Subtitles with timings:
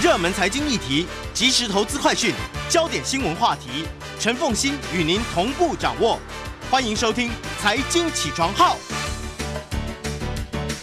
[0.00, 2.32] 热门财经议题、即时投资快讯、
[2.70, 3.84] 焦点新闻话题，
[4.20, 6.20] 陈凤欣与您同步掌握。
[6.70, 7.28] 欢迎收听
[7.58, 8.76] 《财经起床号》。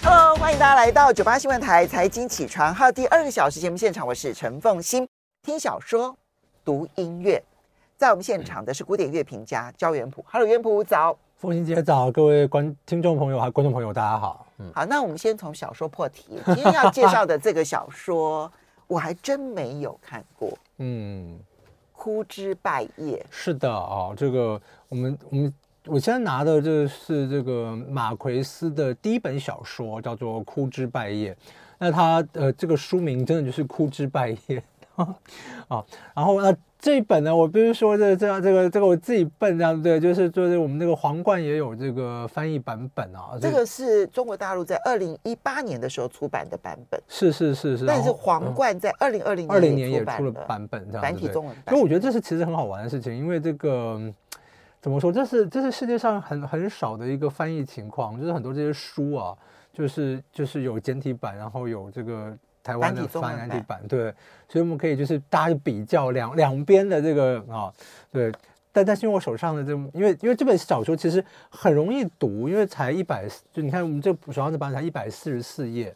[0.04, 5.08] Hello，欢迎大家来到九八新闻台《财经起床号》第二个小时节目现场，我是陈凤欣。
[5.44, 6.14] 听小说，
[6.66, 7.42] 读音乐，
[7.96, 10.26] 在我们现场的是古典乐评家焦元溥。
[10.30, 11.18] Hello，元溥早。
[11.38, 14.46] 凤欣姐早，各位观听众朋友还有观众朋友，大家好。
[14.58, 16.38] 嗯，好，那我们先从小说破题。
[16.48, 18.52] 今天要介绍的这个小说，
[18.88, 20.58] 我还真没有看过。
[20.78, 21.40] 嗯，
[21.92, 23.26] 枯枝败叶。
[23.30, 25.54] 是的啊、哦，这个我们我们
[25.86, 31.34] 我现在拿的这是这个马奎斯的第一本小说，叫做《枯枝败叶》。
[31.78, 34.64] 那他呃，这个书名真的就是枯枝败叶
[35.68, 35.86] 啊。
[36.14, 36.56] 然后呢？
[36.86, 43.36] 这一本呢，我不是说这这样这个这个我自己笨这样对，就是就是我们那个皇冠也有这个翻译版本啊。
[43.42, 47.02] 这个是中国大陆在二零一八年的时候出版的版本。
[47.08, 47.88] 是是是是。
[47.88, 51.02] 但是皇冠在二零二零二零年也出了版本这样子。
[51.02, 51.74] 繁体中文版。
[51.74, 54.00] 所以我觉得这是其实很好玩的事情，因为这个
[54.80, 59.36] 怎么说，这是这是世界上很很少的一个翻译情况，就是很多这些书啊，
[59.74, 62.38] 就是就是有简体版，然后有这个。
[62.66, 64.12] 台湾的繁体版，对，
[64.50, 67.74] 所以我们可以就是大家比较两两边的这个啊、哦，
[68.12, 68.32] 对，
[68.72, 75.96] 但但是因为我手上的这，因为因为这本小说其实很容易读，因为才一百，就你看我们这手上这版才一百四十四页。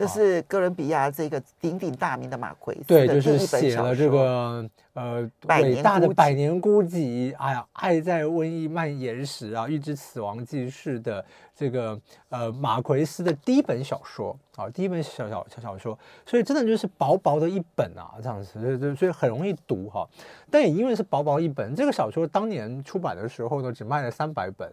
[0.00, 11.22] 这是哥伦比亚这个鼎鼎大名的马奎斯对，就是写了这个呃伟大的《百年孤寂》，哎呀，《爱在瘟疫蔓延时》啊，《预知死亡即逝》的
[11.54, 20.08] 这个呃马奎斯的第一本小说啊，第一本小小小小说，所以真的就是薄薄的一本啊，这样子，所以所以很容易读哈。
[20.50, 24.72] 但也因为是薄薄一本，这个小说当年出版的时候呢，只卖了三百本。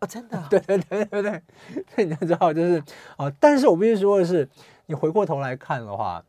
[0.00, 0.44] 哦，真的、 哦？
[0.48, 1.42] 对对对对对，
[1.94, 2.82] 所以你知道就是
[3.16, 4.48] 啊，但是我必须说的是，
[4.86, 6.24] 你回过头来看的话，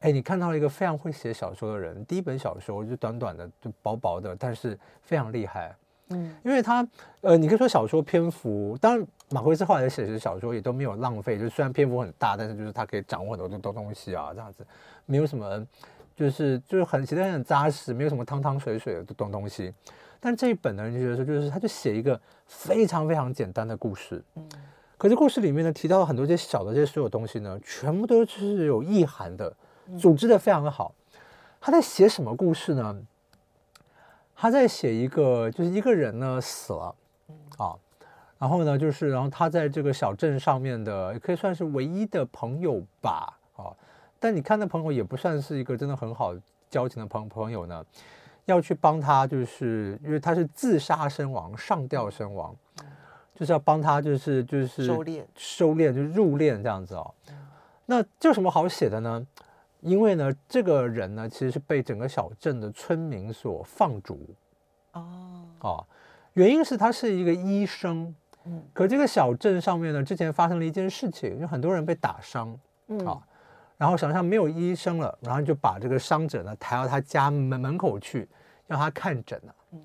[0.00, 5.74] 哎，你看到了一个非常会写小说的人，第一本小说就短短的，就薄薄的，但是非常厉害。
[6.08, 6.86] 嗯，因为他
[7.20, 14.66] 呃，你可以说小说篇幅，当然马奎斯后来的写实小说也都没有浪费，就是虽然篇幅很大，但是就是他可以掌握很多的东东西啊，这样子
[15.06, 15.64] 没有什么，
[16.16, 19.72] 就是就是很写的很扎实，没有什么汤汤水水的东东西。
[20.24, 24.48] 但这一本呢，人就觉得说，就是他就写一个非常非常简单的故事，嗯，
[24.96, 29.52] 可是故事里面呢，提到了很多这些小的这些所有东西呢，全部都是有意涵的，
[29.98, 30.94] 组织的非常的好。
[31.60, 33.02] 他在写什么故事呢？
[34.36, 36.94] 他在写一个，就是一个人呢死了，
[37.58, 37.74] 啊，
[38.38, 43.74] 然后呢，就是然后他在这个小镇上面的，也可以算是唯一的朋友吧，啊，
[44.20, 46.32] 但你看那朋友也不算是一个真的很好
[46.70, 47.84] 交情的朋朋友呢。
[48.46, 52.54] 要去帮他，就是因为他是自杀身亡，上吊身亡，
[53.34, 57.14] 就是要帮他，就是就是收敛收敛，就入殓这样子哦。
[57.86, 59.26] 那这有什么好写的呢？
[59.80, 64.18] 因为呢，这个人呢，其实是被整个小镇的村民所放逐。
[64.92, 65.86] 哦哦，
[66.34, 68.14] 原因是他是一个医生，
[68.44, 72.58] 嗯，可这个小镇上面呢，之前发生了一件事情，有很多人被打伤，
[72.88, 73.20] 嗯啊。
[73.82, 78.28] 然后想象没有医生了，然后就把这个伤者呢抬到他家门门口去，
[78.68, 79.52] 让他看诊了。
[79.72, 79.84] 嗯，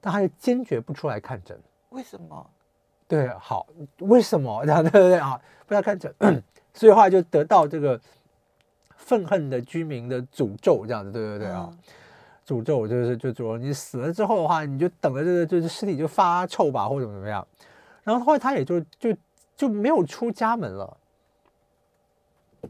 [0.00, 1.60] 但他就坚决不出来看诊。
[1.90, 2.50] 为什么？
[3.06, 3.66] 对，好，
[3.98, 4.64] 为什么？
[4.64, 6.10] 对对对啊，不要看诊，
[6.72, 8.00] 所以后来就得到这个
[8.96, 11.78] 愤恨的居民的诅咒，这样子，对对对啊，嗯、
[12.46, 17.46] 诅咒就是就说你死了之后的话，你就等着这个就是尸体就发臭吧，或者怎么怎么样。
[18.04, 19.14] 然后后来他也就就
[19.54, 20.96] 就没有出家门了。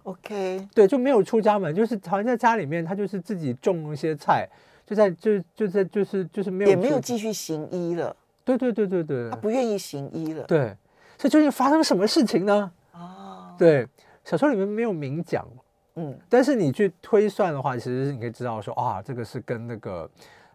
[0.03, 4.49] OK，对，就没有出家门，就是好像在家里面，他就是自己种一些菜，
[4.85, 8.15] 就在就就在就是就是没有也没有继续行医了。
[8.45, 10.45] 对对对对对，他不愿意行医了。
[10.45, 10.77] 对，
[11.17, 12.71] 所以究竟发生什么事情呢？
[12.93, 13.89] 哦，对，
[14.23, 15.47] 小说里面没有明讲，
[15.95, 20.07] 嗯，但是你去推算的话，其实你可以知道说啊，这个是跟那个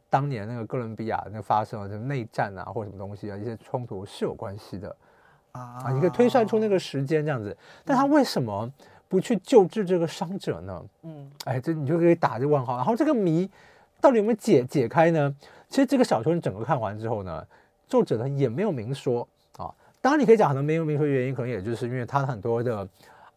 [0.08, 4.96] 当年那个哥伦比亚那发生的内战啊，或者什么东西啊，一些冲突是有关系的
[5.54, 8.72] 啊，啊，你可以推算出那个时间这样子，但他为什么？
[9.10, 10.86] 不去救治这个伤者呢？
[11.02, 12.78] 嗯，哎，这你就可以打这个问号。
[12.78, 13.50] 然后这个谜
[14.00, 15.36] 到底有没有解解开呢？
[15.68, 17.46] 其实这个小说你整个看完之后呢，
[17.88, 19.74] 作者呢也没有明说啊。
[20.00, 22.88] 当然你可以讲很多没有明说的原因，可能也就是因为他很多的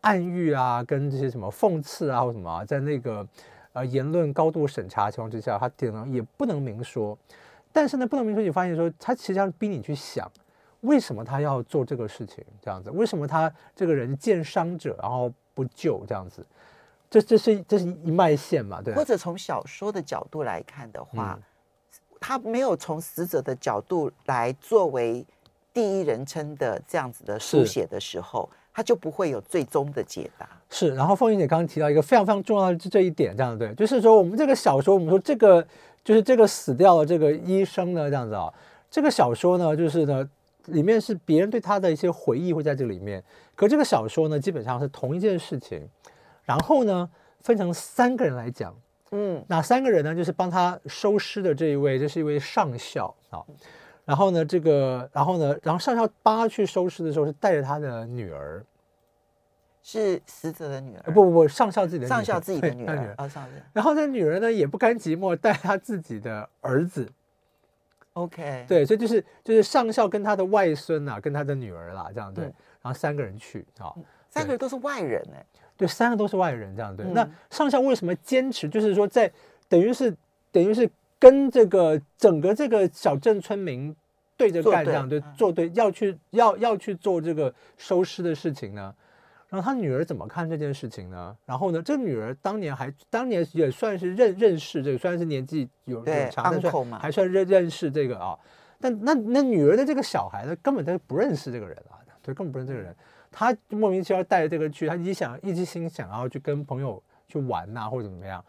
[0.02, 3.26] 暗喻啊，跟这些什么讽刺啊或什么啊，在那个
[3.72, 7.16] 呃言论高度审查情况之下，他可能也不能明说。
[7.72, 10.30] 但是呢，不能明说，你发现说他其实要逼你去想，
[10.82, 12.90] 为什么他要做这个事情这样子？
[12.90, 15.32] 为什么他这个人见伤者然后？
[15.54, 16.44] 不救这样子，
[17.10, 18.80] 这这是这是一脉线嘛？
[18.82, 18.94] 对。
[18.94, 21.42] 或者从小说的角度来看的话，嗯、
[22.20, 25.24] 他没有从死者的角度来作为
[25.72, 30.48] 第一人称的这样子的书写的时候，他就不会有最终的解答。
[30.70, 35.66] 是，然后凤英姐刚刚提到一个非常非常重要的这一点，这样对，就是说我们这个小说，我们说这个
[36.02, 38.52] 就是这个死掉的这个医生呢，这样子啊，
[38.90, 40.26] 这个小说呢，就是呢，
[40.66, 43.22] 里面是别人对他的一些回忆会在这里面，
[43.62, 45.88] 可这个小说呢，基本上是同一件事情，
[46.42, 47.08] 然后呢，
[47.42, 48.74] 分成三个人来讲，
[49.12, 50.12] 嗯，哪三个人呢？
[50.12, 53.38] 就是帮他收尸的这一位，这是一位上校啊，
[54.04, 58.64] 然后呢，这个，然后呢，然后上校帮他去收尸的时候，是带着他的女儿。
[59.80, 63.50] 是死者的女儿，不不不，上校自己的上校自己的女儿，女儿啊，上校。
[63.72, 67.08] 然后这女儿呢也不甘寂寞，带他自己的儿子。
[68.14, 72.52] OK，对，所以就是就是上校跟他的外孙啊，跟他的女儿啦，这样对。
[72.82, 73.94] 然后三个人去啊，
[74.28, 75.44] 三个人都是外人哎，
[75.76, 77.06] 对，三个都是外人这样对。
[77.06, 78.68] 那上校为什么坚持？
[78.68, 79.30] 就是说在
[79.68, 80.14] 等于是
[80.50, 83.94] 等于是跟这个整个这个小镇村民
[84.36, 88.94] 对着干这样对，做对要去要要去做这个收尸的事情呢？
[89.48, 91.36] 然后他女儿怎么看这件事情呢？
[91.44, 98.36] 然后呢，这女儿当年还当年也算是认认识这个，虽然是年纪有有长，但算还算认认识这个啊。
[98.80, 102.94] 但那那女儿的这个小孩呢，根本就不认识这个人啊，对，根本不认识这个人。
[103.30, 108.44] 他莫名其妙带着这个去，他一直想一直心想要去跟朋友去玩呐、啊，或者怎么样。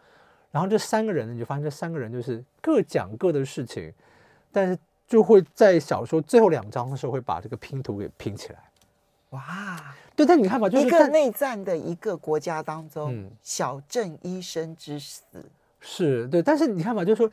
[0.50, 3.92] 然后这三个人呢，你就发现这三个人就是各讲各的事情，
[4.52, 4.78] 但是
[5.08, 8.58] 就会在小说最后两章的时候会把这个拼图给拼起来。
[9.30, 9.94] 哇！
[10.14, 15.22] 对，但你看吧，就是一个内战的一个国家当中，嗯、小镇医生之死
[15.80, 17.28] 是对，但是你看吧，就是说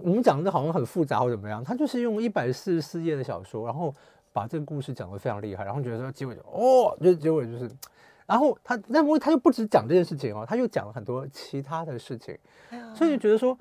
[0.00, 3.94] 我们讲的好像很复杂或怎么样，他就是用一百四十四页的小说，然后
[4.36, 7.70] 把这个故事讲得非常厉害，然后觉得说结尾就哦，就结尾就是，
[8.26, 12.36] 然后他那么他又不止讲这件事情哦，他又讲了很多其他的事情，
[12.68, 13.58] 哎、所以就觉得说，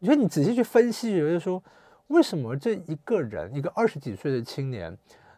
[0.00, 1.62] 你说你仔细去分析，觉得说
[2.08, 4.94] 为什么这一个人，一个二十几岁的青年。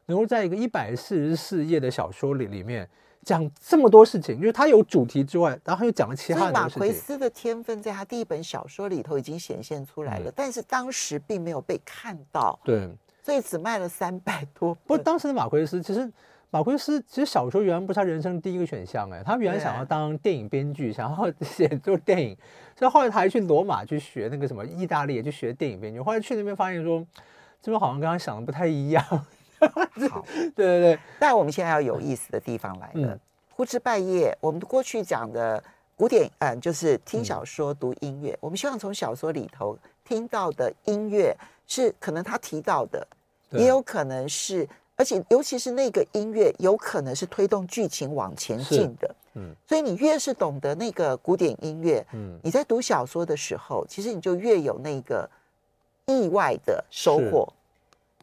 [0.06, 2.88] 能够在一个一百四十四页的小说里里面
[3.22, 6.62] 讲这么多事情，因为他有主题之外，然后他又讲了其他的事情。
[6.62, 12.58] 马奎斯的天分在他第一本小说里头已经显现出来了，嗯、但是当时并没有被看到。
[12.64, 12.90] 对，
[13.22, 14.74] 所以只卖了三百多。
[14.86, 16.10] 不是当时的马奎斯，其实
[16.50, 22.36] 马奎斯其实小说原来不是他人生第一个选项哎，他原来想要当电影编剧，想要写做电影，
[22.76, 26.00] 所以后来他还去罗马去学那个什么意大利，去学电影编剧。
[26.00, 27.06] 后来去那边发现说，
[27.62, 29.04] 这边好像跟他想的不太一样。
[29.04, 33.18] 好， 对对对，但我们现在要有意思的地方来了。
[33.50, 35.62] 呼之半夜，我们过去讲的
[35.94, 38.34] 古典，嗯，就是听小说、读音乐。
[38.40, 39.78] 我们希望从小说里头
[40.10, 41.32] 听到的音乐
[41.68, 43.06] 是可能他提到的，
[43.50, 49.14] 也有可能是，而且尤其是那个音乐，有可能是推动剧情往前进的。
[49.34, 55.30] 嗯，所以你越是懂得那个古典音乐，嗯，你在读小说的时候，其实你就越有那个
[56.06, 57.48] 意外的收获。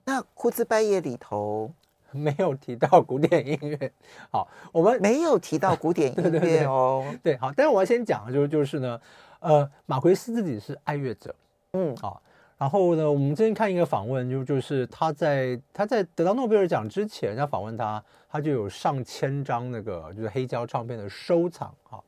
[0.04, 1.72] 那枯枝败叶里头
[2.12, 3.94] 没有提到古典音乐，
[4.30, 7.06] 好，我们没有提到古典音乐哦。
[7.24, 9.00] 对，对，好，但是我要先讲的就是就是呢，
[9.40, 11.34] 呃，马奎斯自己是爱乐者，
[11.74, 12.22] 嗯，好，
[12.58, 22.04] 然后呢，我们之前看一个访问，就就是他在他在得到诺贝尔奖之前，人家访问他，他就有上千张那个就是黑胶唱片的收藏，哈。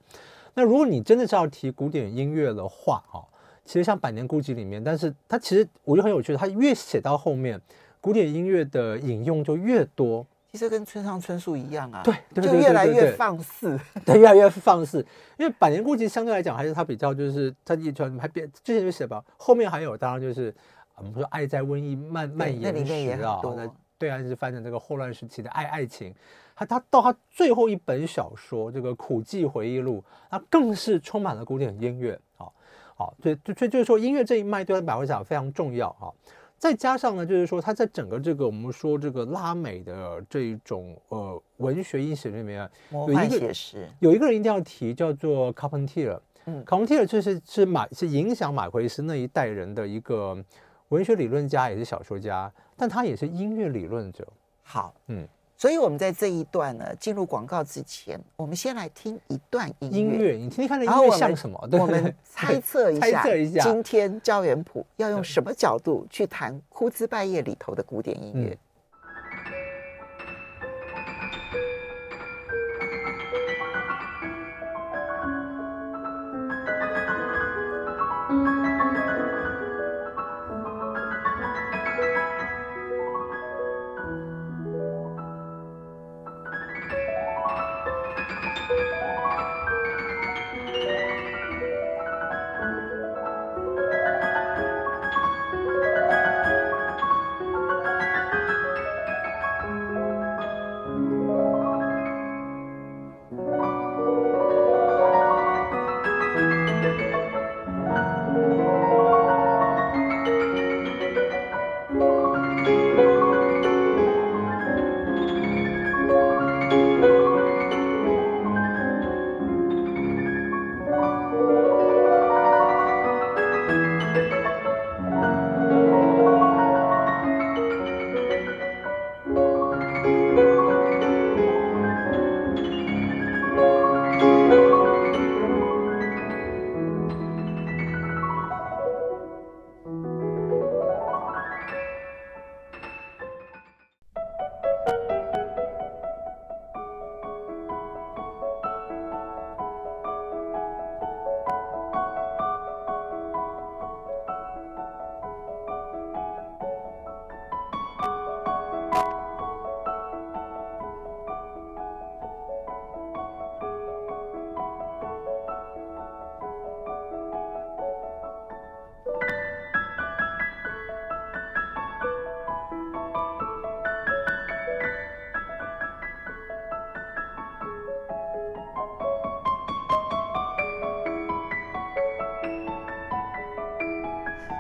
[0.54, 3.24] 那如果你真的是要提古典音乐的话，哈，
[3.66, 7.62] 其实像《百年孤寂》里面，但是他其实我觉得很有趣，他越写到后面。
[8.02, 15.06] 古典音乐的引用就越多，其实跟村上春树一样啊，对，对，就越来越放肆， 对，越来越放肆。
[15.38, 20.54] 因为《百年孤寂》相对来讲还是他比较，就是他一传还变之前就写吧，后面还有当然就是
[20.96, 26.16] 我们说爱在瘟疫蔓蔓延时啊，那对岸是翻成这个霍乱时期的爱爱情，
[26.56, 29.98] 他他到他最后一本小说这个《苦寂回忆录》，
[30.32, 32.48] 那更是充满了古典音乐啊，
[32.96, 36.10] 好，所以就就就是说音乐这一脉对他来讲非常重要啊。
[36.60, 43.54] 再加上呢，就是说他在整个这个我们说这个拉美的这一种呃文学意识里面，有一个
[44.00, 46.22] 有一个人一定要提，叫做卡彭蒂尔。
[46.46, 50.38] 嗯，卡彭蒂尔就是是马是影响马奎斯那一代人的一个
[50.90, 54.28] 文学理论家，也是小说家，但他也是音乐理论者。
[54.62, 55.28] 好，嗯。
[55.60, 60.00] 所以，我们在这一段呢，进入广告之前，我们先来听一段音乐。
[60.00, 61.68] 音乐，你听听看，这音乐像什么？
[61.70, 68.52] 对，我们猜测一下， 猜测一下，今天焦元溥要用什么角度去谈《枯枝败叶》里头的古典音乐。
[68.54, 68.58] 嗯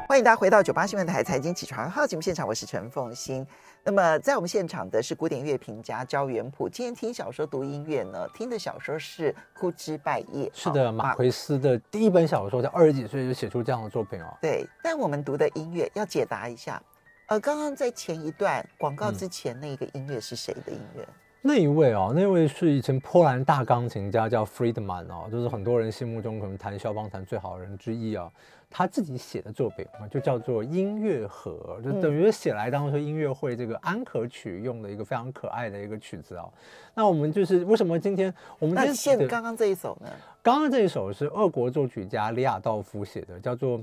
[0.09, 3.45] 欢迎大家回到九八新闻台财经起床号节目现场，我是陈凤欣。
[3.83, 6.67] 那么在我们现场的是古典音乐评家焦元溥。
[6.67, 10.49] 今天听小说读音乐呢，听的小说是《枯枝败叶》。
[10.51, 14.35] 是的，马奎斯的第一本小说，在二十几岁就写出这样的作品哦。
[14.41, 16.81] 对，但我们读的音乐要解答一下。
[17.27, 21.03] 呃，刚刚在前一段广告之前，那个音乐是谁的音乐？
[21.03, 28.29] 嗯那一位哦，那位是以前波兰大钢琴家，叫 Friedman 哦，就是很多人心目中可能弹肖邦弹最好的人之一啊。
[28.71, 36.45] 他自己写的作品啊，就叫做《音乐盒》，就等于写来当做音乐会这个安可曲用的一个非常可爱的一个曲子啊。
[36.93, 40.09] 那我们就是为什么今天我们今天现刚刚这一首呢？
[40.43, 43.81] 刚刚这一首是俄国作曲家李亚道夫写的，叫做。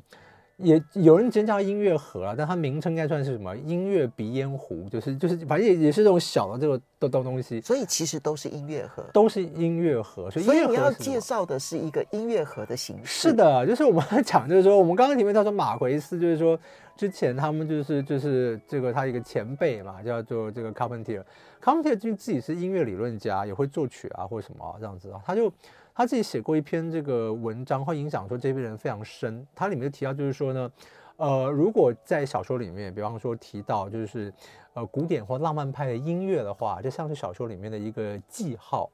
[0.56, 3.54] 也有人直接叫音乐盒啊，但它名称应该算是什么？
[3.56, 7.60] 音乐鼻烟壶，就是就是，反正也也是这种小的这个东东东西。
[7.60, 10.30] 所以其实都是音乐盒，都是音乐盒。
[10.30, 13.28] 所以，所以你要介绍的是一个音乐盒的形式。
[13.28, 16.58] 是的，就是我们讲，就是说我们刚刚前面他说马奎斯，就是说
[16.96, 25.52] 之前他们就是就是这个他一个前辈嘛，叫做这个 Carpentier，Carpentier 就自己是音乐理论家，也会作曲啊或者什么啊这样子啊，他就。
[25.96, 29.46] 他自己写过一篇这个文章，会影响说这批人非常深。
[29.54, 30.70] 他里面提到就是说呢，
[31.16, 34.30] 呃，如果在小说里面，比方说提到就是
[34.74, 38.90] 呃古典或浪漫派的音乐的话，就像是小说里面的一个记号，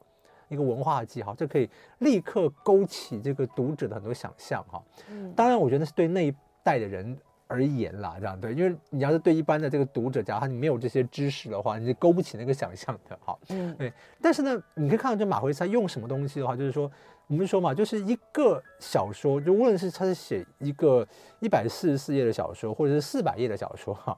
[0.48, 1.68] 一个文化的记号，这可以
[1.98, 4.80] 立刻勾起这个读者的很多想象哈。
[5.10, 6.32] 嗯，当然，我觉得是对那一
[6.62, 7.18] 代的人。
[7.52, 13.92] 而言啦，这样对，因为你要是对一般的这个读者，假如他你没有这些知识的话，你就勾不起那个想象的，哈，嗯，对。
[14.22, 16.90] 但是呢，你可以看到，就马奎斯他用什么东西的话，就是说，
[17.26, 21.06] 我们说嘛，就是一个小说，就无论是他是写一个
[21.40, 24.16] 一百四十四页的小说，或者是四百页的小说，哈，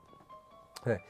[0.84, 1.00] 对，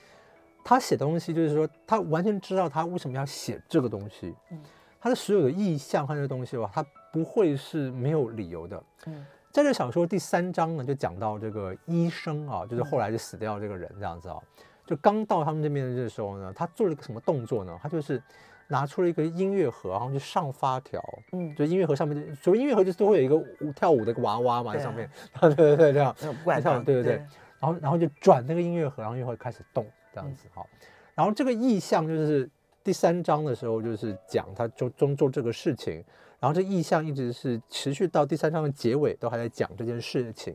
[0.65, 4.59] 他写东西就是说，他完全知道他为什么要写这个东西，嗯，
[4.99, 9.27] 他的所有的意向和这个东西的话，他不会是没有理由的，嗯。
[9.55, 14.37] 在这小说第三章呢，就讲到这个医生啊，就是后来就死掉这个人这样子啊，
[14.85, 17.79] 就刚到他们这边的这时候呢，他做了一个什么动作呢？
[17.81, 18.21] 他就是
[18.67, 25.09] 拿出了一个音乐盒，然后就上发条，嗯，就音乐盒上面，所谓音乐盒就是都会有一个舞跳舞的一个娃娃嘛，在上面，
[25.41, 26.17] 对对对，这样，
[26.85, 27.13] 对对对，
[27.61, 30.67] 然后然后就转那个音乐盒，然后音乐盒开始动这样子哈，
[31.15, 32.51] 然后这个意象就是
[32.83, 36.05] 第三章的时候就是讲他中中做这个事情。
[36.45, 40.55] 然后这意象一直是持续到第三章的结尾，都还在讲这件事情。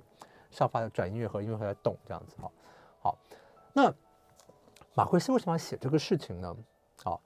[0.51, 2.51] 上发的转音乐盒，音乐盒在动，这样子哈。
[3.01, 3.17] 好，
[3.73, 3.91] 那
[4.93, 6.55] 马奎斯为什么要写这个事情呢？
[7.03, 7.19] 好，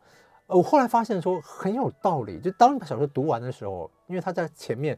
[0.48, 2.40] 我后来发现说很有道理。
[2.40, 4.98] 就当你把小说读完的时候，因为他在前面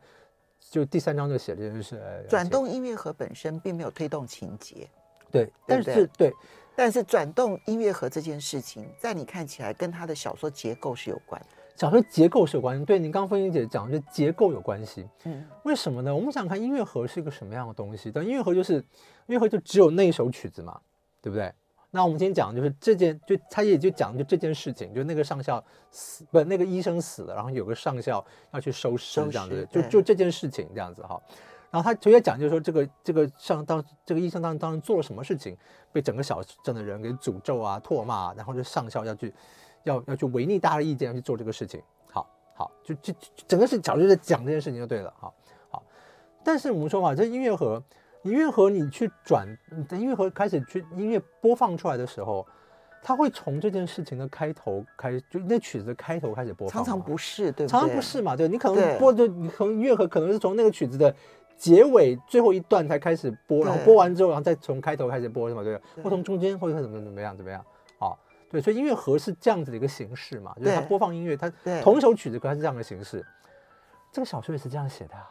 [0.59, 4.87] 就第三章就写这件事，转动音乐盒本身并没有推动情节，
[5.31, 6.31] 对，但是对，
[6.75, 11.47] 但是转动音乐盒这件事情，在你看起来跟他的小说结构是有关的。
[11.75, 15.05] 小说结构是有关系，对，你刚刚凤馨姐讲的就结构有关系。
[15.25, 16.15] 嗯，为什么呢？
[16.15, 18.09] 我们想看音乐盒是一个什么样的东西？
[18.09, 18.83] 但音乐盒就是音
[19.27, 20.79] 乐盒就只有那一首曲子嘛，
[21.21, 21.51] 对不对？
[21.91, 31.21] 那我们今天讲的就是这件，就他也就讲就这件事情，就那个上校死，不，那个医生死了，然后有个上校要去收尸这样子，就就这件事情这样子哈。
[31.71, 35.57] 然后他直接讲就是说这个这个上当这个医生当当时做了什么事情，
[35.91, 39.33] 被整个小镇的人给诅咒啊、唾骂，然后就上校要去。
[39.85, 43.13] 要要去违逆大家的意见，要去做这个事情，好好，就就
[43.47, 45.33] 整个是早就在讲这件事情就对了，好
[45.69, 45.83] 好。
[46.43, 47.81] 但是我们说嘛，这音乐盒，
[48.23, 49.47] 音乐盒你去转，
[49.87, 52.45] 等音乐盒开始去音乐播放出来的时候，
[53.01, 56.83] 它会从这件事情的开头开始，就那曲子的开头开始播放。
[56.83, 57.67] 常常不是，对不对？
[57.67, 61.13] 常常不是嘛，对，你可能播就你可能音乐盒可能是从那个曲子的
[61.57, 65.63] 结尾最后一段才开始播，然后播完之后，然后再从开头开始播，是吗？
[65.63, 67.63] 对，或从中间或者怎么怎么样怎么样。
[68.55, 73.21] 对，所以音乐盒是这样子的一个形式嘛，就是它播放音乐，它同一首曲子，可它是这样的形式。
[74.13, 75.29] 这个小说也是这样写的啊。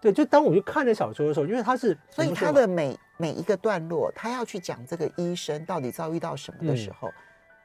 [0.00, 7.14] 对，就当我去看这小说的时候，因为它是，所以它的每每一个段落，他要去讲这个医生到底遭遇到什么的时候，嗯、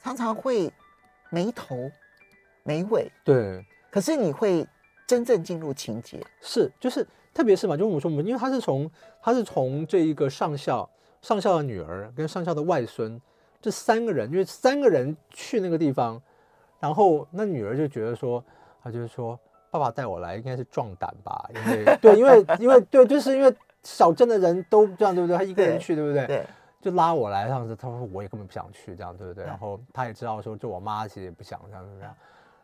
[0.03, 0.71] 常常会
[1.31, 1.89] 没头
[2.61, 3.11] 没尾。
[3.23, 4.67] 对，可是你会
[5.07, 6.23] 真正进入情节。
[6.41, 8.87] 是，就是特别是嘛，就我们说我们，因为他是从
[9.19, 10.87] 他是从这一个上校
[11.23, 13.19] 上校的女儿跟上校的外孙。
[13.61, 16.19] 这三个人，因为三个人去那个地方，
[16.79, 18.43] 然后那女儿就觉得说，
[18.83, 19.39] 她就是说，
[19.69, 25.37] 爸爸带我来应该是壮胆吧，因为 对，因为因为对，就是因为小镇的人都这样，对不对？
[25.37, 26.27] 他一个人去，对，对不对？
[26.27, 26.45] 对，
[26.81, 27.75] 就拉我来这样子。
[27.75, 29.45] 他说我也根本不想去，这样对不对？
[29.45, 32.07] 然后他也知道说，就我妈其实也不想这样，对不对？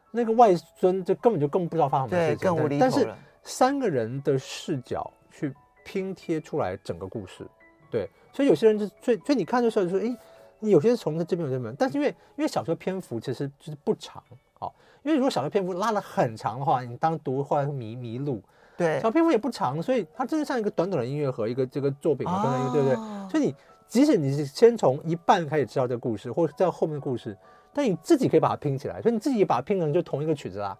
[0.09, 2.81] 那个外孙就根本就更不知道发生什么事情，更无厘头。
[2.81, 3.07] 但是
[3.43, 5.53] 三个人的视角去
[5.85, 7.45] 拼贴出来整个故事，
[7.91, 10.17] 对，所以有些人就所以所以你看的时候就说，哎。
[10.59, 14.23] 你有些是从这边有这边，但是因为因为小说篇幅其实就是不长，
[14.59, 14.71] 哦，
[15.03, 18.41] 因为如果小说篇幅拉得很长的话，你当读后来会迷迷路。
[18.77, 22.95] 对，小篇幅也不长，所以它真的像一个短短的音乐盒，一个这个作品嘛，短短一个，对不对？
[22.95, 23.55] 哦所以你
[23.87, 27.35] 即使你是先从一半开始知道这个故事，或者知道后面的故事，
[27.73, 30.77] 但你自己可以把它拼起来，所以你自己把它拼成就同一个曲子啦。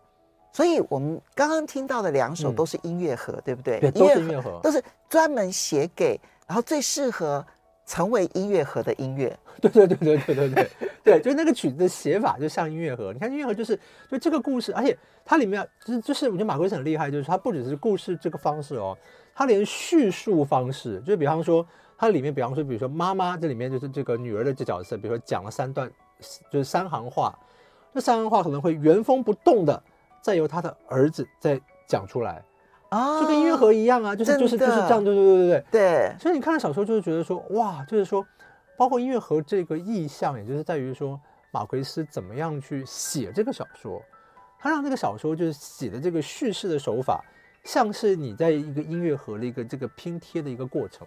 [0.52, 3.80] 所以我们刚刚听到的两首都是音乐盒，嗯、对不对？
[3.80, 7.46] 对，都是音乐盒，都是专门写给，然后最适合
[7.88, 9.36] 成为音乐盒的音乐。
[9.60, 10.70] 对对对对对对对
[11.04, 13.12] 对，就那个曲子的写法就像音乐盒。
[13.12, 13.80] 你看音乐盒就是
[14.12, 18.96] 就这个故事，而且它里面就是就是我觉得马奎很厉害，就是它不只是故事这个方式哦，
[19.34, 21.66] 它连叙述方式，就比方说
[21.98, 25.90] 它里面，比方说比如说妈妈这里面就是这个女儿的这角色，比如说讲了三段，
[26.52, 27.34] 就是三行话，
[27.96, 29.82] 这三行话可能会原封不动的
[30.22, 32.44] 再由他的儿子再讲出来。
[32.90, 36.16] 啊，就跟音乐盒一样啊，就是就是就是这样，对对对对对对。
[36.20, 38.26] 所以你看了小说，就是觉得说，哇，就是说，
[38.78, 41.20] 包括音乐盒这个意象，也就是在于说，
[41.52, 44.02] 马奎斯怎么样去写这个小说，
[44.60, 47.24] 他让这个小说就是写的这个叙事的手法，
[47.64, 51.06] 像是你在一个音乐盒的一个这个拼贴的一个过程。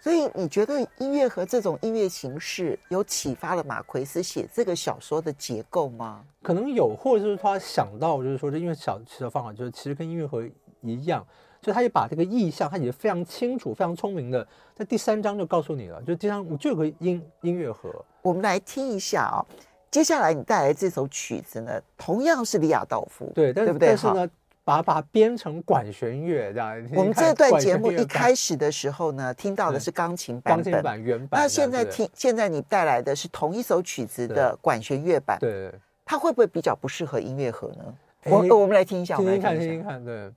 [0.00, 6.24] 所以你觉得音乐盒这种音乐形式有启发了马奎斯写这个小说的结构吗？
[6.42, 10.42] 可能有，或者是他想到，就是说这音乐小的方法，就是其实跟音乐盒
[10.82, 11.26] 一样，
[11.60, 17.88] 就他也把这个意象，他也非常清楚、非常聪明的，在第三章就告诉你了，就第三我就有个音音乐盒。
[18.22, 19.46] 我们来听一下啊、哦，
[19.90, 23.88] 接下来你带来这首曲子呢，同样是李亚道夫，对，但对不对？
[23.88, 24.28] 但是呢。
[24.64, 26.88] 把把它编成管弦乐这样。
[26.94, 31.40] 我们这段节目一开始的时候呢，听到的是钢琴版本，钢琴版原版。
[31.40, 35.36] 那现在听，现在你带来的是同一首曲子的管弦乐版。
[35.40, 37.92] 对，它会不会比较不适合音乐盒呢？
[38.26, 40.30] 我我们来听一下，听听看，听听看，对。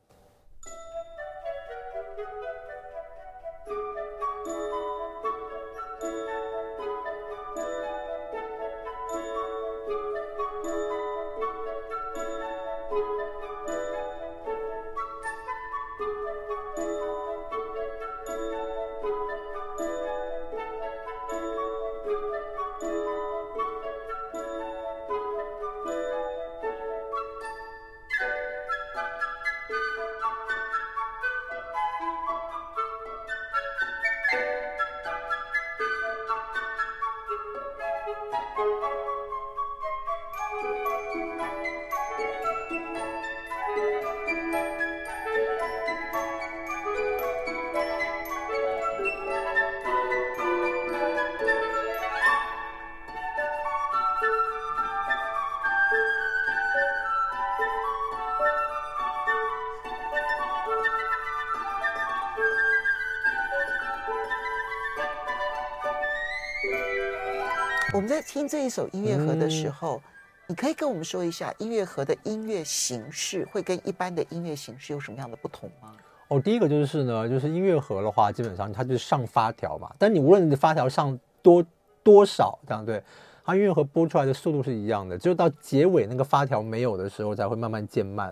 [68.06, 70.02] 们在听这一首音乐盒的时候，嗯、
[70.46, 75.92] 你可以跟我们说一下音乐盒的音乐形式会跟一般的音乐形式有什么样的不同吗？
[76.28, 81.66] 哦，第一个就是呢，就是音乐盒的话，基本上它就是上发条嘛，但你无论你的发条上多
[82.04, 83.02] 多少，这样对，
[83.44, 88.32] 它音乐盒播出来的速度是一样的，只有到结尾那个发条没有的时候，才会慢慢渐慢，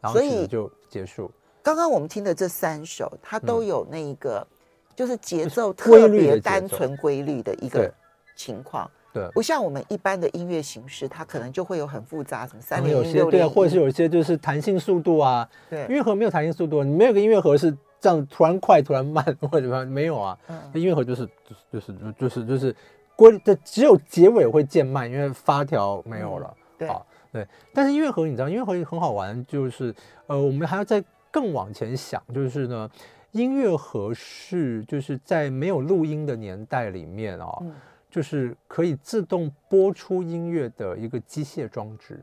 [0.00, 1.30] 然后曲子就结束。
[1.62, 4.56] 刚刚我们听的这三首，它都有那个，嗯、
[4.96, 7.94] 就是节奏特别单纯规律的一个。
[8.38, 15.48] 情况对，不像我们一般的音乐形式，它可能就会有很复杂，什么三连音、有些对啊，或者是有一些就是弹性速度啊。
[15.68, 20.38] 对，音乐盒没有弹性速度，你没有个音乐盒是这样突然快突然慢或者什么没有啊。
[20.46, 21.28] 嗯，音乐盒就是
[21.72, 22.76] 就是就是就是
[23.16, 26.54] 规的，只有结尾会渐慢，因为发条没有了。
[26.78, 27.46] 对，啊对。
[27.74, 29.92] 但是音乐盒你知道，音乐盒很好玩，就是
[30.28, 32.88] 呃，我们还要再更往前想，就是呢，
[33.32, 37.48] 音乐盒是就是在没有录音的年代里面啊。
[37.62, 37.72] 嗯
[38.10, 42.22] 就是可以自动播出音乐的一个机械装置。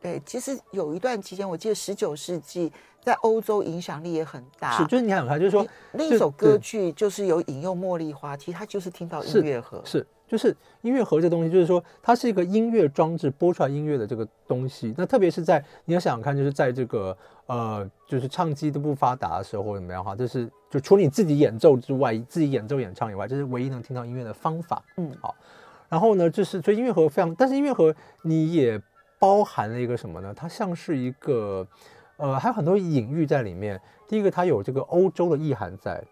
[0.00, 4.76] 对，其实有一段期间，我记得十九世纪在欧洲影响力也很大。
[4.78, 9.82] 是，就是你看，他就是说那一首歌剧就是有引用茉莉花，其实他就是听到音乐盒。
[9.84, 10.06] 是。
[10.38, 14.94] 是就是音乐盒这东西，就是说它是一个音乐装置，播出来音乐的这个东西。
[14.96, 17.16] 那特别是在你要想想看，就是在这个
[17.46, 24.80] 呃，就是唱机都不发达的时候或者怎么样哈，就是就除了你自己演奏之外，自己演奏演唱以外，这是唯一能听到音乐的方法。
[24.96, 25.34] 嗯，好。
[25.88, 28.80] 然后呢，就是所以音乐盒非常，但是音乐盒你也
[29.18, 30.32] 包含了一个什么呢？
[30.32, 31.66] 它像是一个
[32.16, 33.80] 呃，还有很多隐喻在里面。
[34.06, 36.02] 第一个，它有这个欧洲的意涵在。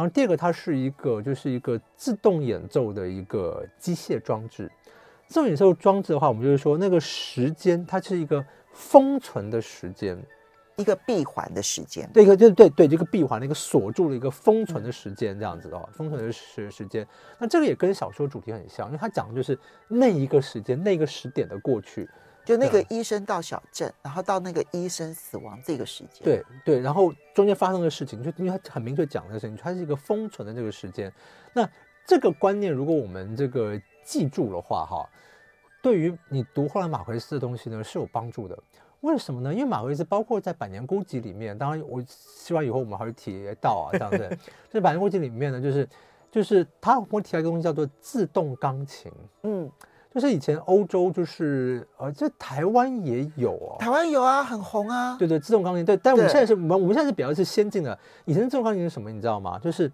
[0.00, 4.70] 然后第二个，它是一个就是一个自动演奏的一个机械装置。
[5.26, 10.18] 自动演奏装置的话，我们就是说那个时间，它是一个封存的时间，
[10.76, 12.08] 一个闭环的时间。
[12.14, 17.06] 对，一个对对对，这个闭环的一个锁住了一个封存的时间，这样子的话，封存的时时间。
[17.38, 22.08] 那这个也跟小说主题很像，因为它讲的就是那一个时间，那个时点的过去。
[22.50, 26.24] 就那个医生到小镇，然后到那个医生死亡这个时间。
[26.24, 31.12] 对对，然后中间发生的事情，就因为他很明确讲这个事情，它是一个封存的这个时间。
[31.52, 31.68] 那
[32.04, 35.08] 这个观念，如果我们这个记住的话，哈，
[35.80, 38.58] 对于你读后来马奎斯的东西呢，是有帮助的。
[39.02, 39.54] 为什么呢？
[39.54, 44.38] 因为马奎斯包括在《百年孤寂》里面，当然我希望以后我们还会提到啊，这样子。
[44.68, 45.88] 在《百年孤寂》里面呢，就是
[46.32, 49.12] 就是他会提到一个东西叫做自动钢琴，
[49.44, 49.70] 嗯，
[50.12, 55.16] 就是以前欧洲就是呃，这台湾也有哦，台湾有啊，很红啊。
[55.18, 57.96] 对对，自动钢琴对，但我们现在是我们我们现在是比较是先进的。
[58.24, 59.10] 以前的自动钢琴是什么？
[59.10, 59.58] 你知道吗？
[59.58, 59.90] 就是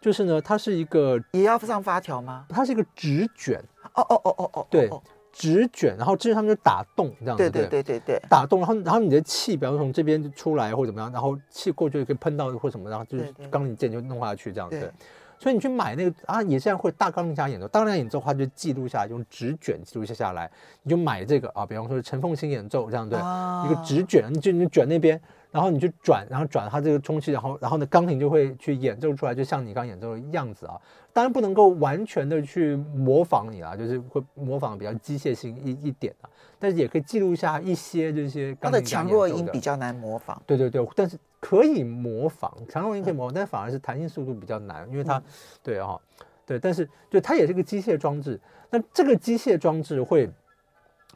[0.00, 2.46] 就是呢，它是一个也要上发条吗？
[2.48, 3.62] 它是一个纸卷。
[3.94, 4.90] 哦哦哦哦哦，对。
[5.30, 14.92] 纸卷，然后之后他们就打洞这样子，对对对对对，打洞，然后然后你的气，比方说从这边就出来或者怎么样，然后气过去可以喷到或什么，然后就是钢琴键就弄下去这样子。
[15.38, 20.50] 所以你去买那个啊，也这样会大钢琴家演奏，大钢琴家演奏的话就记录下来，用纸卷记录下下来，
[20.82, 25.20] 你就买这个啊，比方说陈凤新演奏这样对，啊、一个纸卷，你就你卷那边。
[25.50, 30.80] 然后你就转，然后转它这个充气，然后然后呢，钢琴就会去演奏出来，就像你刚演奏的样子啊。
[31.10, 36.30] 当然不能够完全的去模仿你啊，就是会模仿比较机械性一一点啊。
[36.60, 38.78] 但是也可以记录一下一些这些钢琴的。
[38.78, 40.40] 它的强弱音比较难模仿。
[40.46, 45.22] 对对对，但是可以模仿，强弱音可以模仿，嗯、但反而是弹性速度比较难，因为它，嗯、
[45.62, 45.98] 对啊，
[46.44, 48.38] 对，但是就它也是个机械装置。
[48.70, 50.30] 那这个机械装置会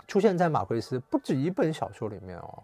[0.08, 2.62] 出现在马奎斯不止一本小说里面哦。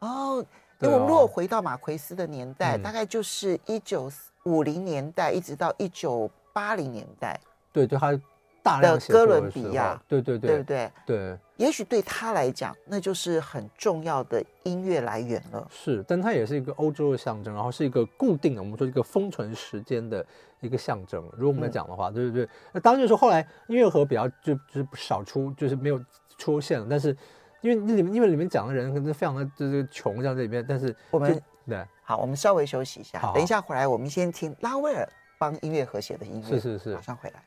[0.00, 0.46] 哦。
[0.80, 4.10] 因为我们如果回到马奎斯的年代，哦、大概就是一九
[4.44, 7.38] 五零年代一直到一九八零年代。
[7.72, 8.16] 对对，他
[8.62, 10.92] 大量的哥伦比亚，对对对，对不对？
[11.04, 15.66] 对，也许对他来讲，那就是很重要的音乐来源了。
[15.68, 20.24] 是，但它也是一个欧洲的象征，然后是一个固定的，我们说一个封存时间的
[20.60, 21.20] 一个象征。
[21.36, 22.48] 如果我们来讲的话，嗯、对对对。
[22.72, 26.00] 那当然就是说，后来音乐盒比较就就是少出，就是没有
[26.36, 27.16] 出现了，但是。
[27.60, 30.64] 因为那里面，因为里面讲的人可能非常的就是穷，这样在里面。
[30.68, 36.48] 但是我们对，好，我们稍微休息一下，等一下回来，我们先听拉威尔帮音乐盒写的音乐。
[36.48, 37.42] 是是是，马上回来。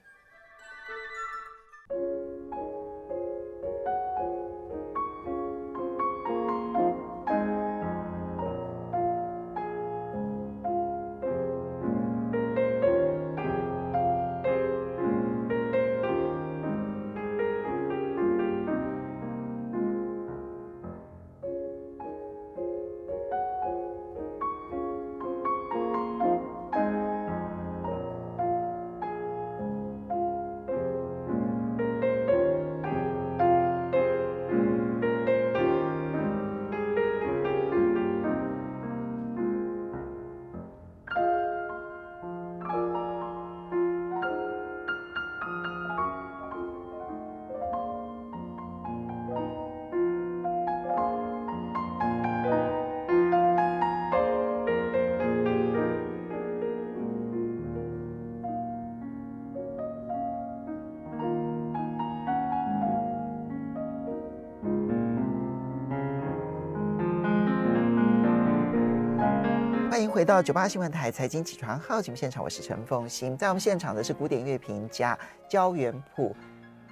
[70.21, 73.35] 回到九八新闻台财经起床号节目现场，我是陈凤欣。
[73.35, 75.17] 在我们现场的是古典乐评家
[75.49, 76.31] 焦元溥，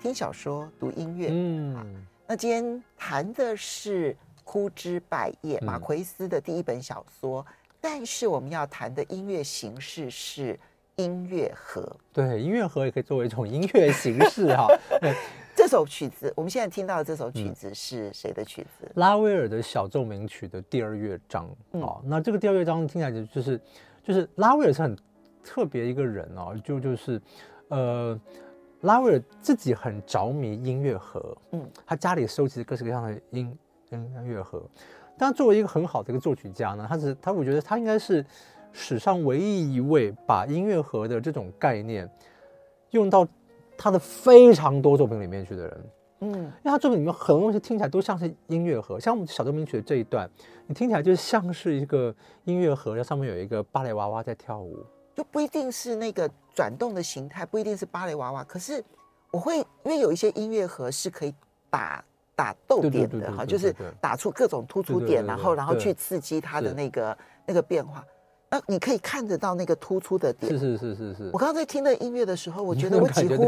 [0.01, 1.27] 听小说读音乐。
[1.29, 4.13] 嗯，那今天谈的是
[4.43, 7.45] 《枯枝败叶》，马奎斯的第一本小说。
[7.47, 10.59] 嗯、但是我们要谈的音乐形式是
[10.95, 11.87] 音乐盒。
[12.11, 14.67] 对，音乐盒也可以作为一种音乐形式哈。
[14.99, 15.13] 这
[15.69, 18.91] 首曲子，我们现在听到的这首曲子是谁的曲子？
[18.95, 21.47] 拉威尔的小奏鸣曲的第二乐章。
[21.71, 23.61] 哦，那这个第二乐章听起来就是，
[24.03, 24.97] 就是拉威尔是很
[25.43, 27.21] 特别一个人哦，就就是，
[27.67, 28.19] 呃，
[28.81, 33.57] 拉威尔自己很着迷音乐盒，嗯，他家里收集各式各样的音
[33.91, 34.61] 音乐盒。
[35.17, 38.25] 但作为一个很好的一个作曲家呢，他是他，我觉得他应该是
[38.73, 42.09] 史上唯一一位把音乐盒的这种概念
[42.89, 43.27] 用到。
[43.81, 45.85] 他的非常多作品里面去的人，
[46.19, 50.29] 嗯，因为他作品里面很多东西听起来都像是音乐盒，像我们小奏鸣曲的这一段，
[50.67, 52.13] 你听起来就像是一个
[52.43, 54.77] 音乐盒，然后上面有一个芭蕾娃娃在跳舞，
[55.15, 58.43] 就不一定是那个转动的形态，不一定是芭蕾娃娃。
[58.43, 58.83] 可是
[59.31, 61.33] 我会，因为有一些音乐盒是可以
[61.69, 62.03] 打
[62.35, 68.03] 打逗点的哈，就是打出各种突出点，然后然后去刺激它的那个那个变化。
[68.51, 70.51] 那你可以看得到那个突出的点。
[70.51, 71.29] 是是是是是。
[71.31, 73.45] 我刚刚在听那音乐的时候，我觉得 我几乎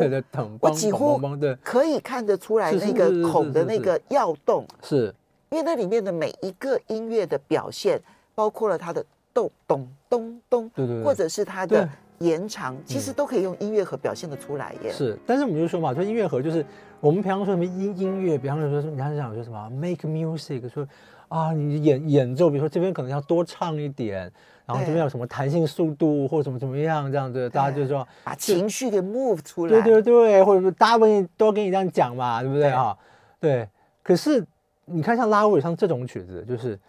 [0.62, 1.20] 我几乎
[1.64, 4.66] 可以看得出来那个孔的那个要动。
[4.84, 5.14] 是。
[5.50, 8.02] 因为那里面的每一个音乐的表现，
[8.34, 14.94] 包括了它的咚咚咚咚，对对，或者是它的延长，其实都可以用音乐盒表现的出来耶。
[14.94, 16.66] 是，但是我们就说嘛，就音乐盒就是
[17.02, 20.88] 我们平常说什么音音乐，比方说说，你还是想说什么 make music，说
[21.28, 24.32] 啊，你演演奏，比如说这边可能要多唱一点，
[24.74, 29.82] 然后这边有什么弹性速度或怎么怎么样这样子，大家就说把情绪给 move 出来。
[29.82, 31.06] 对对对，或者说大家不
[31.38, 32.98] 都跟你这样讲嘛，对不对啊？
[33.40, 33.68] 对。
[34.04, 34.46] 可是
[34.86, 36.80] 你看像拉威尔像这种曲子，就是。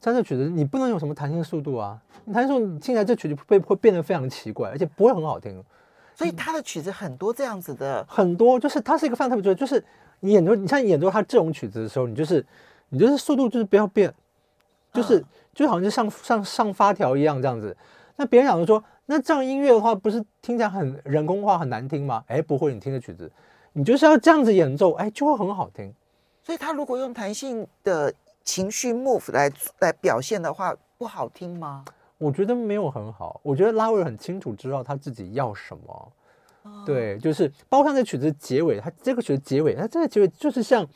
[0.00, 1.98] 像这曲子，你不能有什么弹性速度啊！
[2.30, 5.64] 弹性速度，你听起来这曲子会会变得非常奇怪，而且不会很好听。
[6.14, 9.82] 所以他的曲子很多这样子的，很多就是它是一个非常特别的，就是
[10.20, 12.44] 你演奏，你像演奏他这种曲子的时候，你就是
[12.90, 14.12] 你就是速度就是不要变，
[14.94, 17.76] 就是、嗯、就好像就像像上发条一样这样子。
[18.16, 22.24] 那别人讲说，那这样音乐的话，不是听起来很人工化、很难听吗？
[22.28, 23.30] 哎，不会，你听的曲子，
[23.74, 25.92] 你就是要这样子演奏，哎，就会很好听。
[26.42, 28.10] 所以他如果用弹性的。
[28.46, 31.82] 情绪 move 来来表现的话，不好听吗？
[32.18, 33.40] 我觉得没有很好。
[33.42, 36.12] 我觉得拉威尔很清楚知道他自己要什么。
[36.64, 40.86] 哦、对，就是包括这曲子结尾，他这个曲子结尾，他这个结尾就是像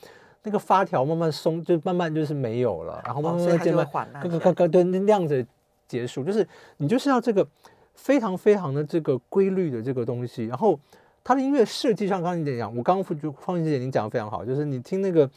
[0.42, 5.46] 那个发条慢慢松，就慢慢就是没有了，然后慢慢慢慢咯咯咯咯，对，那样子
[5.86, 6.24] 结束。
[6.24, 6.46] 就是
[6.76, 7.46] 你就是要这个
[7.94, 10.46] 非常非常的这个规律的这个东西。
[10.46, 10.78] 然后
[11.22, 15.30] 它的音乐设计上，刚刚你讲，我刚刚就方姐姐您讲的非常好，就是你听那个。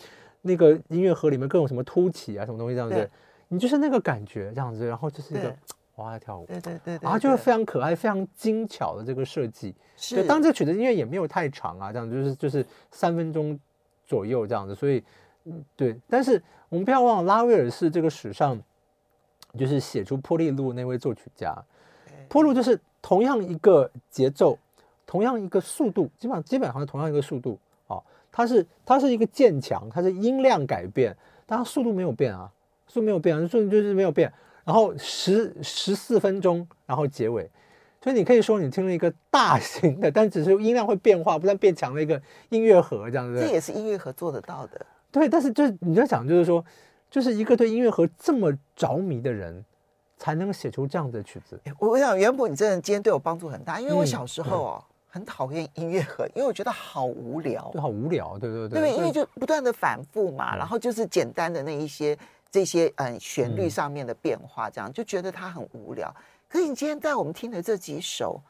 [0.44, 3.08] 那个音乐盒里面各种什么凸起啊，什么东西这样子，
[3.50, 5.56] 你就是那个感觉这样子，然后就是一个
[5.98, 9.76] 哇在跳舞，对对对，然后就是非常可爱、非常精巧的这个设计。
[9.96, 13.60] 是，当这个曲子音乐也没有太长啊，这样就是就是三分钟
[14.12, 15.02] 左右这样子，所以
[15.45, 15.97] 嗯对。
[16.10, 18.60] 但是我们不要忘了，拉威尔是这个史上
[19.58, 21.56] 就是写出波利路那位作曲家。
[22.28, 24.58] 波路就是同样一个节奏，
[25.06, 27.58] 同样一个速度，基本上基本上是同样一个速度。
[27.88, 32.52] 哦它是它是一个渐强，它是音量改变，但它速度没有变啊，
[32.88, 34.32] 速度没有变啊，速度就是没有变。
[34.63, 37.50] 然后十十四分钟，然后结尾，
[38.04, 43.40] 所以你可以说你听了一个大型的， 但只是音量会变化，不但变强的一个音乐盒这样子。
[43.40, 44.86] 这也是音乐盒做得到的。
[45.12, 46.64] 对，但是就是你在想，就是说，
[47.10, 49.64] 就是一个对音乐盒这么着迷的人，
[50.18, 51.60] 才能写出这样的曲子。
[51.80, 54.84] 我我想袁博，你真的今天对我帮助很大，因为我小时候哦。
[54.84, 62.18] 嗯很讨厌音乐盒，因为我觉得好无聊，好无聊，对对对，对，因为就不断的反复嘛，然后就是简单的那一些
[62.50, 66.16] 这些嗯旋律上面的变化，这样就觉得它很无聊。
[66.52, 68.42] 可是你今天带我们听的这几首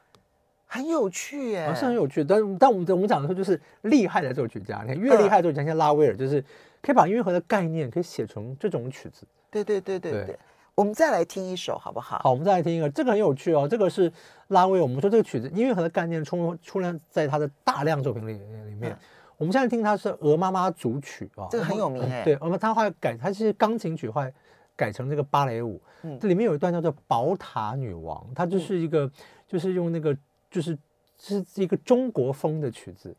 [0.66, 2.24] 很有趣耶，是很有趣。
[2.24, 6.44] 但但我们我们讲的时候就是厉害的作曲家，你看越厉害的作曲家，像拉威尔，就是
[6.82, 9.28] 可以把音乐盒的概念可以写成这种曲子。
[9.52, 10.40] 对对对对对。
[10.74, 12.18] 我们再来听一首好不好？
[12.24, 13.68] 好，我们再来听一个，这个很有趣哦。
[13.70, 14.12] 这个是
[14.48, 18.94] 拉威尔，我们说这个曲子音乐盒的概念出出现在他的大量作品里里面。
[18.94, 18.98] 嗯、
[19.38, 22.24] 我们现在听它是《鹅妈妈组曲》啊，这个很有名哎。
[22.24, 24.34] 对，我们他后来改，它是钢琴曲，后来
[24.82, 25.80] 改成这个芭蕾舞。
[26.02, 29.12] 嗯，这里面有一段叫做《宝塔女王》，它就是一个，嗯、
[29.48, 30.18] 就是用那个，
[30.50, 30.76] 就是
[31.20, 33.16] 是一个中国风的曲子。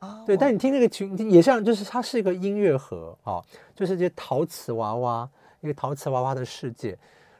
[0.00, 3.42] 哦、对，但你听那个曲，也像，就是它是一个音乐盒啊，
[3.74, 5.28] 就是这些陶瓷娃娃。
[5.62, 6.96] 一个陶瓷娃娃的世界，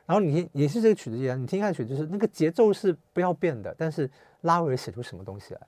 [0.06, 4.10] 然后你听也是这个曲子一样，你听下去就是那个节奏是不要变的，但是
[4.40, 5.60] 拉维尔写出什么东西来？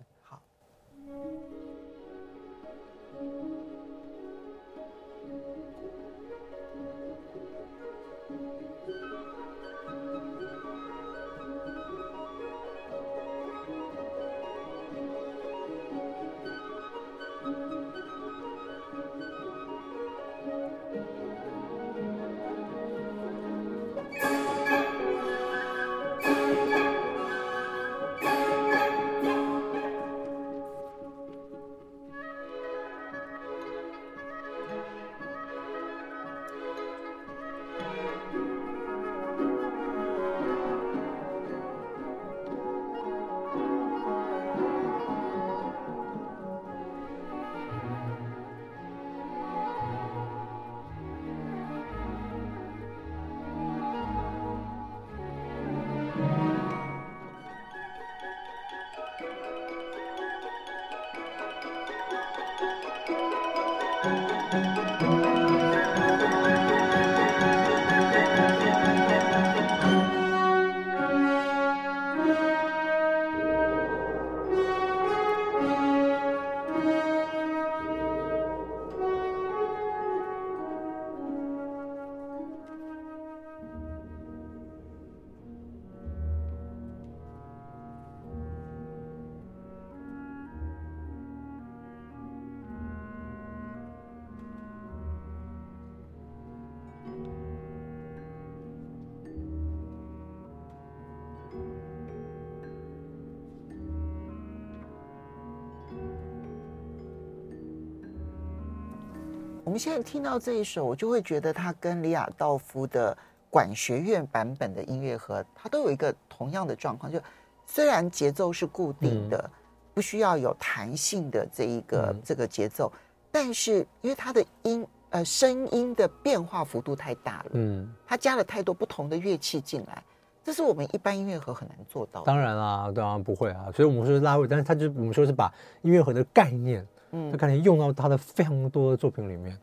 [109.79, 113.17] 们现在听到这一首，我就会觉得它跟李亚道夫的
[113.49, 117.21] 管学院版本的音乐盒，它都有一个同样的状况，就
[117.65, 119.51] 虽然节奏是固定的，嗯、
[119.95, 122.93] 不需要有弹性的这一个、嗯、这个节奏，
[123.31, 130.03] 但是因为它的音呃声音的变化幅度太大了，嗯，它加了太多不同的乐器进来。
[130.43, 132.27] 这是我们一般音乐盒很难做到的。
[132.27, 133.71] 当然啦，当然不会啊。
[133.73, 139.59] 所以我们说是拉位，但是它就我们说是把音乐盒的概念，嗯，他可能用到他的非常多的作品里面。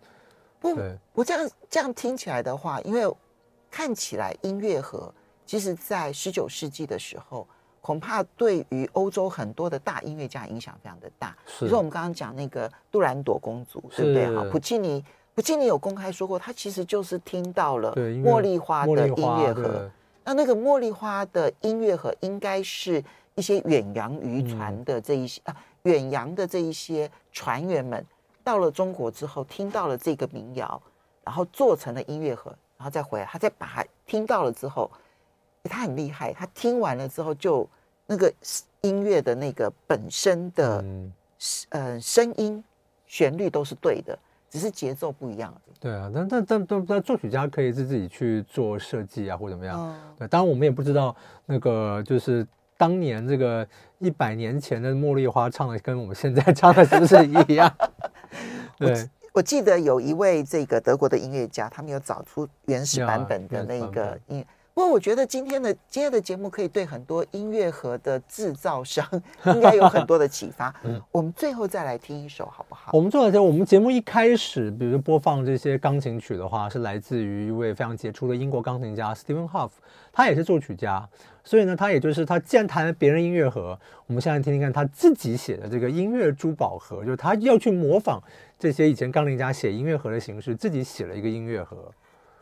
[0.59, 0.75] 不，
[1.13, 3.13] 我这样这样听起来的话，因为
[3.69, 5.13] 看起来音乐盒
[5.45, 7.47] 其实在十九世纪的时候，
[7.81, 11.35] 恐怕对于欧洲很多的大音乐家影响非常的大。
[11.45, 14.35] 是，比如说我们刚刚讲那个杜兰朵公主，对不对？
[14.35, 15.03] 哈，普契尼，
[15.35, 19.91] 普契尼有公开说过，他其实就是听到了茉莉花的音乐盒。
[20.23, 23.03] 那那个茉莉花的音乐盒，应该是
[23.35, 28.03] 一些远洋渔船的这一些、嗯、啊，远洋的这一些船员们
[28.43, 30.81] 到了中国之后，听到了这个民谣，
[31.23, 34.89] 然后做成了音乐盒，然后再回来，他再把它听到了之后，
[35.63, 37.67] 他很厉害，他听完了之后，就
[38.05, 38.33] 那个
[38.81, 41.13] 音乐的那个本身的嗯、
[41.69, 42.63] 呃、声音
[43.05, 44.17] 旋律都是对的。
[44.47, 45.53] 只是节奏不一样。
[45.81, 49.77] 对啊，但但但但但作曲家可以是自己去做设计啊，或怎么样。
[49.77, 51.13] 嗯、对，当然我们也不知道
[51.45, 53.67] 那个就是当年这个
[53.99, 57.71] 一百年前的茉莉花唱的跟我们现在唱的是不是一样？
[58.77, 58.97] 对我，
[59.33, 64.45] 我记得有一位这个德国的音乐家，他们有找出原始版本的那个音。
[64.73, 69.07] 不过我觉得今天的今天的节目可以对很多音乐盒的制造商
[69.45, 70.75] 应该有很多的启发。
[70.83, 72.91] 嗯，我们最后再来听一首好不好？
[72.91, 79.71] 我们最后我们节目一开始，比如播放这些钢琴曲的话，是来自于一位非常杰出的英国钢琴家 Stephen Hough，
[80.15, 81.05] 他也是作曲家，
[81.43, 88.23] 所以呢，他也就是他既然弹了别人音乐盒，我们现在听听看他自己写的这个音乐珠宝盒，就是他要去模仿
[88.57, 91.91] 这些以前钢琴家写音乐盒的形式，自己写了一个音乐盒。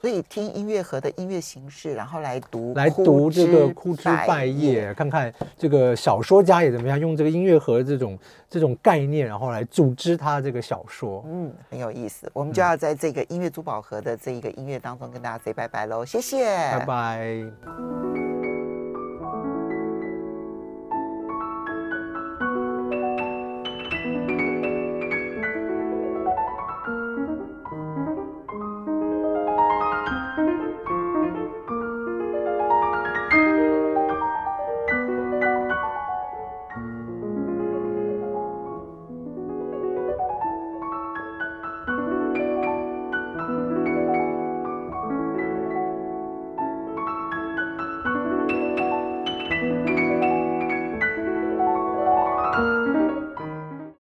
[0.04, 11.24] 所以听音乐盒的音乐形式，然后来读来读这个枯枝败叶，看看这个小说家也怎么样用这个音乐盒这种这种概念，然后来组织他这个小说。
[11.26, 12.30] 嗯，很有意思。
[12.34, 18.43] 我们就要在这个音乐珠宝盒的这一个音乐当中跟大家 say 拜拜喽，谢谢，拜拜。